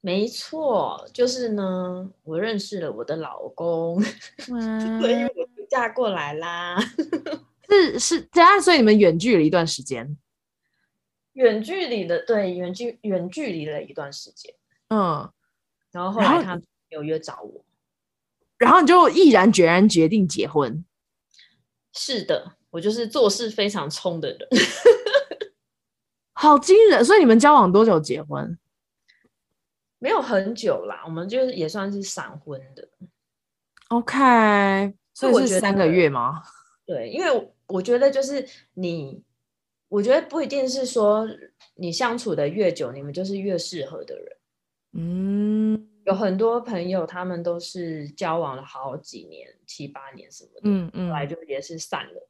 [0.00, 4.02] 没错，就是呢，我认识了我的老公，
[4.50, 6.80] 嗯、 所以我就嫁过来啦。
[7.68, 10.16] 是是这样，所以你们远距离一段时间？
[11.34, 14.54] 远距离的，对，远距远距离了一段时间。
[14.88, 15.30] 嗯，
[15.90, 16.58] 然后后来他
[16.88, 17.62] 有约找我。
[18.62, 20.84] 然后你就毅然决然决定结婚。
[21.92, 24.38] 是的，我就是做事非常冲的人，
[26.32, 27.04] 好惊人！
[27.04, 28.56] 所以你们交往多久结婚？
[29.98, 32.88] 没有很久啦，我们就是也算是闪婚的。
[33.88, 36.40] OK，所以是三个月吗？
[36.86, 39.22] 对，因为我觉得就是你，
[39.88, 41.28] 我觉得不一定是说
[41.74, 44.36] 你相处的越久，你们就是越适合的人。
[44.92, 45.88] 嗯。
[46.04, 52.28] 有很多朋友，他们都是交往了好几年，七八年什么的，嗯嗯，后来就也是散了。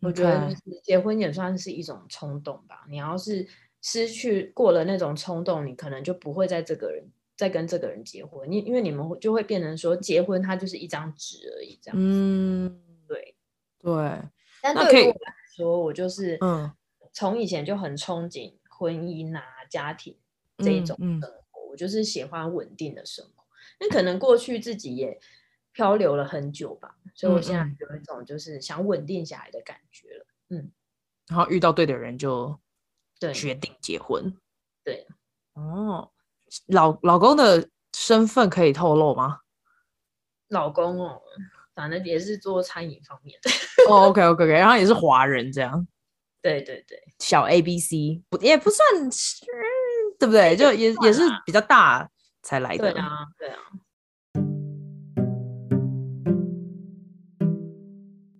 [0.00, 2.84] 我觉得就是结婚也算是一种冲动吧。
[2.88, 3.46] 你要是
[3.82, 8.50] 失去过了那种冲动，你可能就不会在这个人再跟这个人结婚。
[8.50, 12.02] 你因为你们就会变成说，结婚它就是一张纸而已，这样子。
[12.02, 13.34] 嗯，对
[13.78, 13.92] 对。
[14.62, 16.72] 但对于我来说，我就是嗯，
[17.12, 20.16] 从以前就很憧憬婚姻啊、家庭
[20.58, 21.28] 这一种的。
[21.28, 21.39] 嗯嗯
[21.70, 23.44] 我就是喜欢稳定的生活，
[23.78, 25.18] 那可能过去自己也
[25.72, 30.26] 漂流了很久吧，所以我现在有一种就是想稳定下来的感觉了。
[30.48, 30.70] 嗯，
[31.28, 32.58] 然后遇到对的人就
[33.20, 34.36] 对决定结婚。
[34.82, 35.06] 对，
[35.54, 36.10] 哦，
[36.66, 39.38] 老老公的身份可以透露吗？
[40.48, 41.22] 老公哦，
[41.74, 43.50] 反正也是做餐饮方面的。
[43.88, 45.86] 哦，OK OK OK，然后也是华人这样。
[46.42, 49.44] 对对对，小 A B C 不也不算是。
[50.20, 50.54] 对不对？
[50.54, 52.06] 就也也是比较大
[52.42, 52.92] 才来的。
[52.92, 53.56] 对啊，对啊。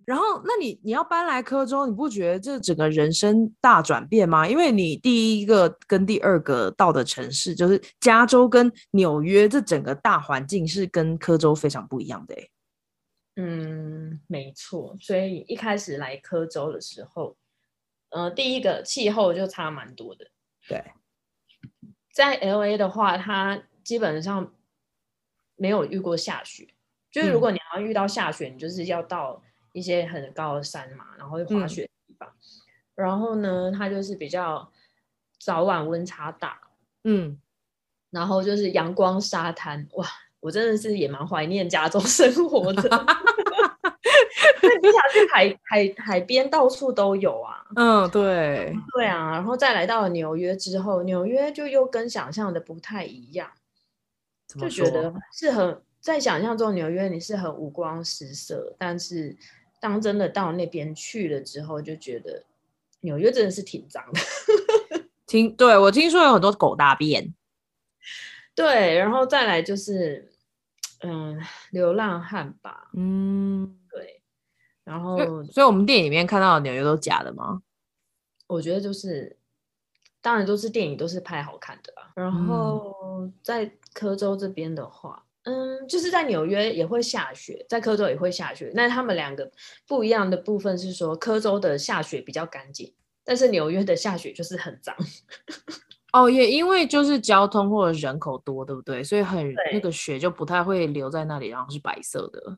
[0.05, 4.47] 然后，那你你要搬来科州，你不觉得这整个人生大转变吗？
[4.47, 12.35] 因为你第一个跟第二个到的城市就是加州跟纽约，这整个大环境是跟科州非常不一样的。
[13.37, 14.95] 嗯，没错。
[14.99, 17.35] 所以一开始来科州的时候，
[18.09, 20.27] 呃，第一个气候就差蛮多的。
[20.67, 20.83] 对。
[22.11, 24.53] 在 LA 的话，它基本上
[25.55, 26.67] 没有遇过下雪。
[27.11, 29.41] 就是如果你要遇到下雪，嗯、你就是要到
[29.73, 32.29] 一些很高的山嘛，然后会滑雪的地方。
[32.29, 32.35] 嗯、
[32.95, 34.71] 然后呢，它就是比较
[35.39, 36.59] 早晚温差大。
[37.03, 37.39] 嗯，
[38.11, 40.07] 然后就是阳光沙滩，哇，
[40.39, 43.05] 我真的是也蛮怀念加州生活的。
[44.81, 47.65] 你想去海海海边，到处都有啊。
[47.75, 49.31] 嗯，对，对啊。
[49.31, 53.49] 然后再来到了纽约之后，纽约就又跟想象的不太一样，
[54.47, 59.35] 就觉得是很在想象中纽约你是很五光十色，但是
[59.79, 62.43] 当真的到那边去了之后，就觉得
[63.01, 64.19] 纽约真的是挺脏的。
[65.27, 67.33] 听，对，我听说有很多狗大便。
[68.53, 70.29] 对，然后再来就是，
[71.01, 71.39] 嗯，
[71.71, 72.89] 流浪汉吧。
[72.93, 73.77] 嗯。
[74.91, 77.61] 然后，所以我们电影里面看到的纽约都假的吗？
[78.47, 79.37] 我觉得就是，
[80.21, 82.11] 当然都是电影，都是拍好看的啦。
[82.13, 88.69] 然后在科州这边的话，嗯，就是在纽约也会下雪，在科州也会下雪。
[88.75, 89.49] 那他们两个
[89.87, 94.93] 不一样的部分是说，科州的下雪比较干净，但是纽约的下雪就是很脏。
[96.11, 99.01] 哦，也因为就是交通或者人口多，对不对？
[99.01, 102.57] 所以很那个雪就不太会留在那里，然后是白色的。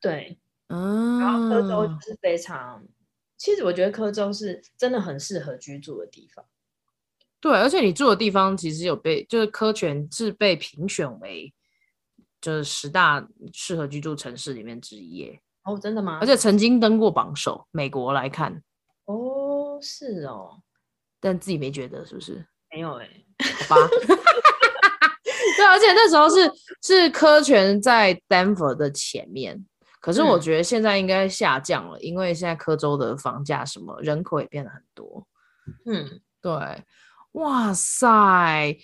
[0.00, 0.38] 对。
[0.74, 2.84] 嗯，然后科州是非常，
[3.36, 6.44] 其实我觉得科州是真的很适合居住的地方。
[7.40, 11.52] 对，而且你住的地方其实有被，就是科权是被评选为
[12.40, 15.38] 就是十大适合居住城市里面之一。
[15.62, 16.18] 哦，真的吗？
[16.20, 18.62] 而且曾经登过榜首，美国来看。
[19.04, 20.60] 哦，是哦，
[21.20, 22.44] 但自己没觉得是不是？
[22.72, 23.26] 没有哎、欸，
[23.68, 23.88] 好吧。
[25.56, 26.50] 对，而且那时候是
[26.82, 29.64] 是科权在 Denver 的前面。
[30.04, 35.26] 可是我觉得现在应该下降了，嗯、因为现在科州的房价什么人口也变得很多。
[35.86, 36.52] 嗯，对，
[37.32, 38.76] 哇塞，哎、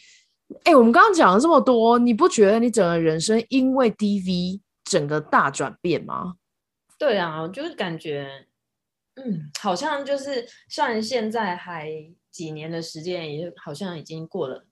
[0.65, 6.37] 欸，我们刚刚讲了这么多，你不觉得你整个人生因为 DV 整个大转变吗？
[6.97, 8.47] 对啊，我就是感觉，
[9.17, 11.93] 嗯，好像就是算现在还
[12.31, 14.65] 几年的时间，也好像已经过了，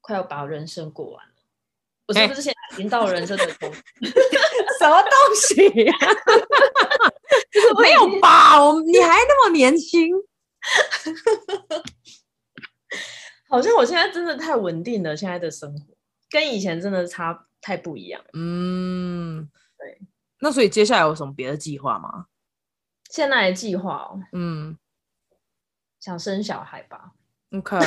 [0.00, 1.35] 快要把人生过完了。
[2.08, 3.72] 我是不是现在已经到了人生的头？
[4.78, 5.96] 什么东西、啊？
[7.80, 8.62] 没有吧？
[8.62, 10.12] 我你还那么年轻。
[13.48, 15.80] 好像我现在真的太稳定了，现在的生活
[16.30, 18.22] 跟以前真的差太不一样。
[18.32, 19.48] 嗯，
[19.78, 20.00] 对。
[20.40, 22.26] 那所以接下来有什么别的计划吗？
[23.10, 24.76] 现在的计划哦，嗯，
[26.00, 27.12] 想生小孩吧。
[27.52, 27.78] OK，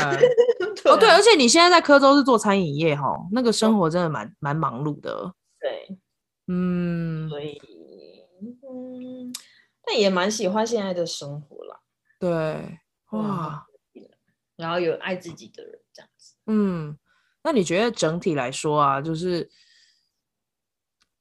[0.85, 5.33] 哦对，而且你现在在科州是做餐饮业哈，那个生活真的蛮蛮忙碌的。
[5.59, 5.99] 对，
[6.47, 7.59] 嗯，所以
[8.41, 9.33] 嗯，
[9.83, 11.79] 但也蛮喜欢现在的生活啦。
[12.19, 12.79] 对，
[13.11, 13.65] 哇，
[14.55, 16.35] 然后有爱自己的人这样子。
[16.47, 16.97] 嗯，
[17.43, 19.49] 那你觉得整体来说啊，就是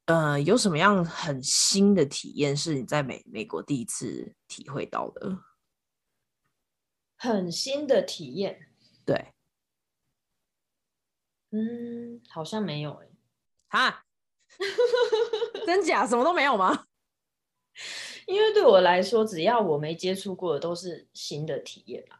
[0.07, 5.39] 呃，有什么样很新的体验是你在美美国第一次体会到的？
[7.21, 8.69] 很新的体验，
[9.05, 9.35] 对，
[11.51, 13.09] 嗯，好像没有哎，
[13.69, 14.05] 哈，
[15.67, 16.85] 真假什么都没有吗？
[18.27, 22.19] 因为对我来说，只要我没接触过的，都是新的体验啊。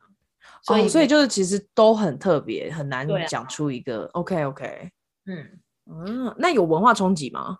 [0.63, 4.07] 所以，哦，所以就是其实都很特别，很难讲出一个。
[4.15, 4.91] OK OK，
[5.27, 7.59] 嗯嗯，那有文化冲击吗？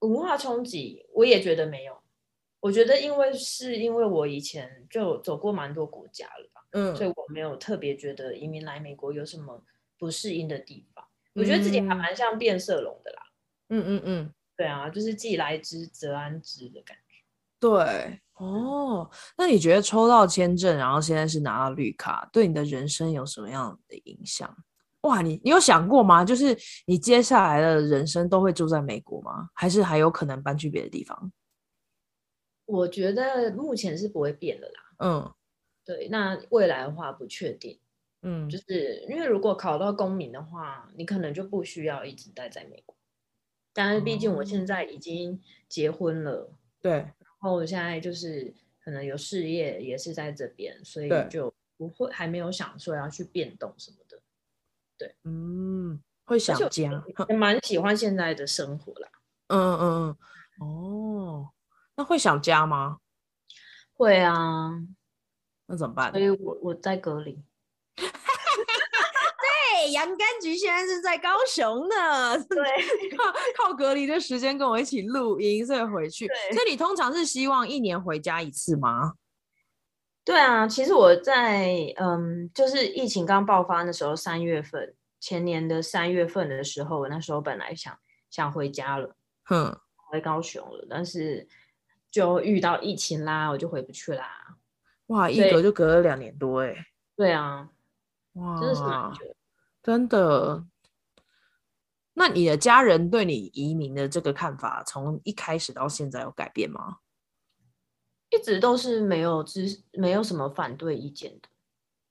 [0.00, 1.96] 文化冲击，我也觉得没有。
[2.60, 9.62] 我觉得，因为是因为我以前就走过蛮多国家了吧，嗯，所以我没有特别觉得移民来美国有什么
[9.98, 11.04] 不适应的地方。
[11.34, 13.22] 嗯、我觉得自己还蛮像变色龙的啦，
[13.68, 17.02] 嗯嗯嗯，对啊，就是既来之则安之的感觉。
[17.58, 24.56] 对，哦，那你觉得抽到签证，然后现在是拿到绿卡，对你的人生有什么样的影响？
[25.02, 26.24] 哇，你你有想过吗？
[26.24, 29.48] 就是你接下来的人生都会住在美国吗？
[29.54, 31.32] 还是还有可能搬去别的地方？
[32.66, 34.80] 我觉得目前是不会变的啦。
[34.98, 35.34] 嗯，
[35.84, 37.78] 对，那未来的话不确定。
[38.28, 42.96] 嗯，就是因为如果考到公民的话，你可能就不需要一直待在美国。
[43.72, 46.50] 但是毕竟我现在已经结婚了，
[46.80, 48.52] 对，然后我现在就是
[48.82, 54.18] 可能有事业也是在这边，所以就不会还没有想说要去变动什么的。
[54.98, 59.08] 对，嗯，会想家，也蛮喜欢现在的生活啦。
[59.48, 60.16] 嗯嗯
[60.58, 61.50] 嗯，哦。
[61.94, 62.98] 那会想家吗？
[63.94, 64.70] 会啊，
[65.66, 66.10] 那怎么办？
[66.10, 67.40] 所以我我在隔离。
[69.86, 72.38] 对，洋甘菊现在是在高雄呢。
[72.44, 72.58] 对，
[73.16, 73.24] 靠
[73.68, 76.26] 靠隔离的时间跟我一起录音，所以回去。
[76.52, 79.14] 所以你通常是希望一年回家一次吗？
[80.24, 87.96] 对啊，其实我在嗯，就是疫情刚爆发的时候，三月份，前年的三月份的时候，我那时候本来想
[88.30, 89.14] 想回家了，
[89.44, 89.78] 哼，
[90.10, 91.46] 回高雄了，但是。
[92.08, 94.26] 就遇到疫情啦，我就回不去啦。
[95.08, 96.74] 哇，一隔就隔了两年多哎。
[97.14, 97.68] 对啊，
[98.34, 99.35] 哇，真的是蛮久。
[99.86, 100.64] 真的。
[102.14, 106.96] 那你的家人对你移民的这个看法，从一开始到现在有改变吗？
[108.30, 111.48] 一直都是没有支，没有什么反对意见的。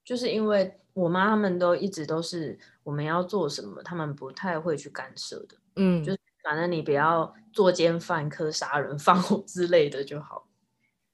[0.06, 5.58] 就是因为我妈他们都一直都是我们要做什么，他们不太会去干涉的。
[5.76, 6.20] 嗯，就是。
[6.46, 10.48] 反正你不要作奸犯科、杀人放火之类的就好。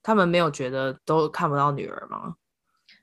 [0.02, 2.36] 他们没有觉得都看不到女儿吗？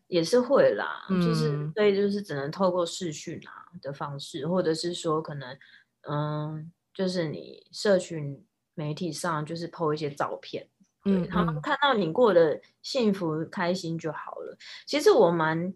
[0.09, 5.57] 也是会啦，嗯、就是所以就是只能透过视讯啊的方式，或者是说可能
[6.01, 8.45] 嗯，就是你社群
[8.75, 10.67] 媒体上就是 po 一些照片，
[11.05, 14.57] 嗯，他们看到你过得幸福开心就好了。
[14.85, 15.73] 其实我蛮，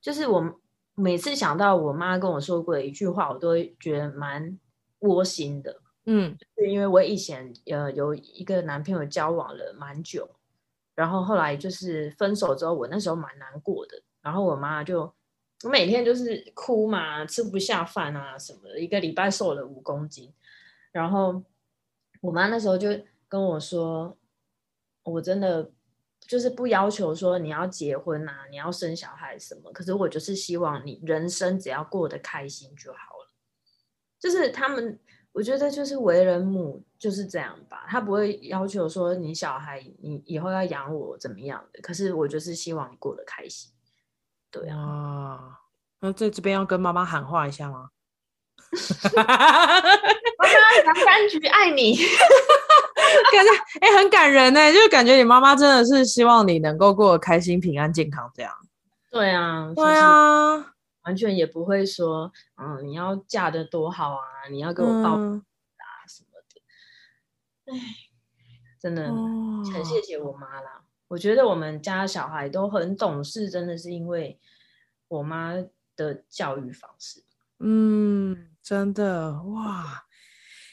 [0.00, 0.60] 就是我
[0.94, 4.56] 每次想到我妈跟我说过的一句话，我都会觉得蛮。
[5.00, 10.26] 窝心的，嗯，是因为我以前呃有一个男朋友交往了蛮久，
[10.94, 15.12] 然后后来就是分手之后，我那时候蛮难过的，然后我妈就
[15.64, 20.32] 我每天就是哭嘛，吃不下饭啊什么的，一个礼拜瘦了五公斤，
[20.92, 21.42] 然后
[22.20, 22.88] 我妈那时候就
[23.28, 24.16] 跟我说，
[25.04, 25.70] 我真的
[26.20, 33.30] 就是不要求说你要结婚啊，你要生小孩什么，可是我就是希望你人生只要过得开心就好了。
[34.18, 34.98] 就是他们，
[35.32, 43.70] 我觉得就是为人母就是这样吧，他不会要求说你小孩你以后要养我怎么样的，可是我就是希望你过得开心。
[44.50, 45.58] 对啊，
[46.00, 47.90] 那在这边要跟妈妈喊话一下吗？
[49.14, 49.28] 妈妈，
[50.86, 51.94] 洋甘菊爱你，
[53.30, 53.52] 感觉
[53.82, 58.50] 哎、欸、很感人呢，就感觉你妈妈真的是希望你能够过得开心、平安、健康这样。
[59.10, 60.72] 对啊，对啊。
[61.02, 65.44] 完全也不会说，嗯，你要嫁得多好啊，你要给我报啊什么的。
[67.66, 67.80] 哎、嗯，
[68.78, 70.84] 真的很谢谢我妈啦。
[71.08, 74.38] 我觉得我们家小孩都很懂事，真的是因为
[75.08, 75.54] 我妈
[75.96, 77.22] 的教育方式。
[77.58, 80.06] 嗯，真的哇。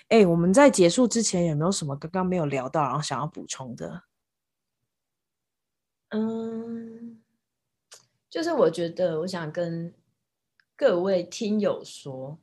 [0.08, 4.04] 哎、欸，我们在结束之前有没有什么刚刚没有聊到，然后想要补充的？
[6.10, 7.22] 嗯，
[8.30, 9.94] 就是我觉得我想跟
[10.76, 12.38] 各位听友说，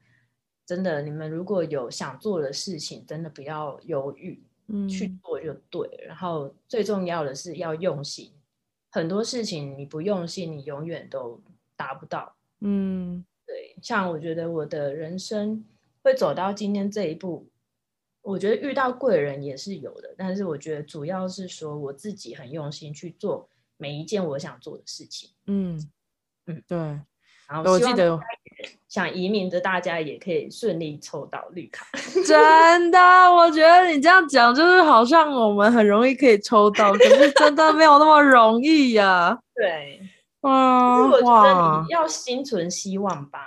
[0.69, 5.89] 真的，你们如果有想做的事情，真的不要犹豫，嗯，去做就对。
[6.07, 8.31] 然后最重要的是要用心，
[8.91, 11.41] 很多事情你不用心，你永远都
[11.75, 12.37] 达不到。
[12.61, 13.75] 嗯，对。
[13.83, 15.65] 像我觉得我的人生
[16.03, 17.49] 会走到今天这一步。
[18.21, 23.49] 我觉得遇到贵人也是有的，但是我觉得主要是说我自己很用心去做
[23.79, 25.31] 每一件我想做的事情。
[25.47, 25.81] 嗯
[26.45, 26.77] 嗯，对。
[27.49, 28.21] 然后我记得
[28.89, 31.87] 想移民的大家也可以顺利抽到绿卡。
[32.27, 32.99] 真的，
[33.33, 39.39] 我觉得你这样讲就是好像我们很容易可以抽到，可是真的没有那么容易呀、啊。
[39.55, 40.01] 对，
[40.43, 43.41] 嗯，我觉得你要心存希望吧，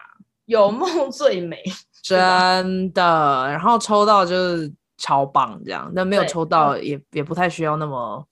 [0.46, 1.64] 有梦最美。
[2.04, 8.26] 真的，然后抽到就是超棒这样，那没有抽到也也不太需要那么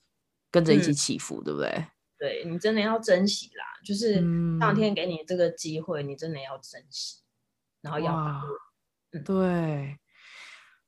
[0.50, 1.84] 跟着一起起伏，嗯、对不对？
[2.18, 4.14] 对，你真的要珍惜啦，就是
[4.58, 7.18] 上天给你这个机会，嗯、你真的要珍惜，
[7.80, 8.50] 然后要把握。
[9.12, 9.96] 嗯、对，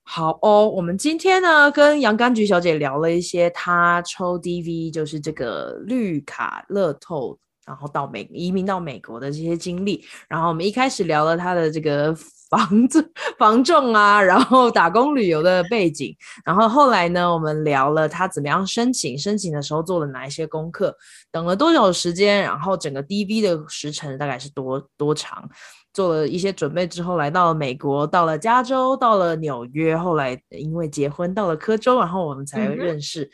[0.02, 7.38] 好哦，我们今天呢跟洋甘菊小姐聊了一些她抽 DV，就是这个绿卡乐透。
[7.64, 12.12] 然后到美移民到美国的这些经历，然后我们一开始聊了她的这个
[12.54, 20.94] 房子房仲啊，然后打工旅游的背景，然后后来呢，我们聊了他怎么样申请，申请的时候做了哪一些功课，
[21.30, 25.48] 等了多久时间，然后整个 DV 的时程大概是多多长，
[25.94, 33.30] 做了一些准备之后，来到了美国，到了加州，到了纽约，后来因为结婚到了科州，然后我们才认识，嗯、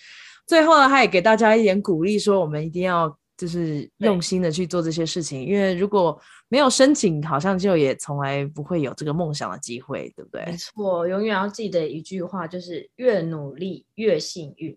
[0.47, 3.19] 最后呢，他也给大家一点鼓励，说我们一定要。
[3.39, 10.45] 就是用心的去做这些事情，因为如果没有申请，好像就也从来不会有这个梦想的机会，对不对？
[10.47, 14.77] 没错，永远要记得一句话，就是越努力越幸运。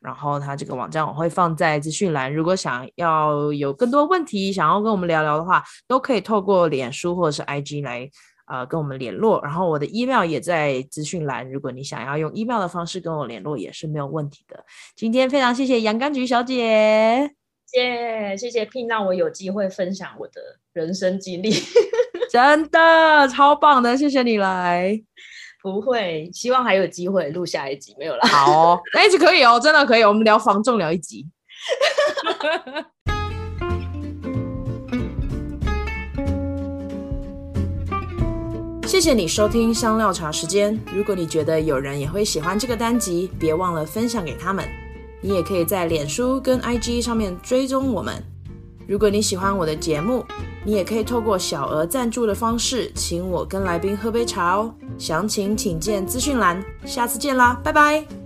[0.00, 8.08] 然后他这个网站我会放在资讯栏，如果想要有更多问题，想要跟我们聊聊的话，都可以透过脸书或者是 IG 来
[8.46, 9.40] 呃跟我们联络。
[9.42, 14.64] 然后我的 email 也在资讯栏，如果你想要用 email 的方式跟我联络，也是没有问题的。
[14.96, 17.30] 今天非常谢谢洋甘菊小姐，
[17.66, 20.40] 谢谢谢谢 Pin 让我有机会分享我的
[20.72, 21.52] 人生经历，
[22.32, 25.02] 真的超棒的，谢谢你来。
[25.62, 28.28] 不会，希望还有机会录下一集，没有啦。
[28.28, 31.26] 好哦，那一集可以哦，真的可以，我们聊房重聊一集。
[38.86, 40.76] 谢谢你收听香料茶时间。
[40.92, 44.66] 如果你觉得有人也会喜欢这个单集，别忘了分享给他们。
[45.22, 48.20] 你也可以在脸书跟 IG 上面追踪我们。
[48.90, 50.26] 如果你喜欢我的节目，
[50.64, 54.74] 你也可以透过小额赞助的方式，请我跟来宾喝杯茶哦。
[54.98, 56.60] 详情请见资讯栏。
[56.84, 58.19] 下次见啦，拜拜。